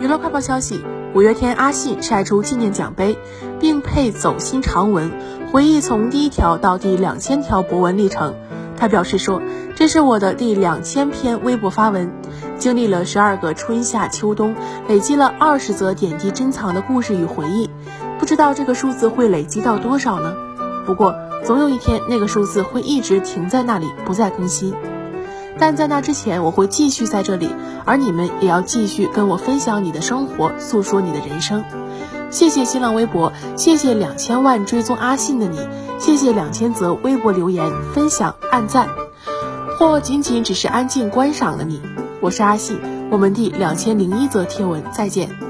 [0.00, 0.82] 娱乐快报消息：
[1.14, 3.18] 五月天阿信晒出纪念奖杯，
[3.60, 5.12] 并配走心长文，
[5.52, 8.34] 回忆从第一条到第两千条博文历程。
[8.78, 9.42] 他表示说
[9.76, 12.10] ：“这是我的第两千篇微博发文，
[12.56, 14.54] 经历了十二个春夏秋冬，
[14.88, 17.68] 累积了二十则点滴珍藏的故事与回忆。
[18.18, 20.34] 不知道这个数字会累积到多少呢？
[20.86, 21.14] 不过
[21.44, 24.72] 总有一天，那个数字会一直停在那里，不再更新。”
[25.58, 27.50] 但在那之前，我会继续在这里，
[27.84, 31.64] 而你们也要继续跟我分享你的生活，诉说你的人生。
[32.30, 35.58] 谢谢新浪微博，谢谢两千万追踪阿信的你，
[35.98, 38.88] 谢谢两千则微博留言、分享、按赞，
[39.78, 41.82] 或仅仅只是安静观赏的你。
[42.20, 42.78] 我是阿信，
[43.10, 45.49] 我们第两千零一则贴文再见。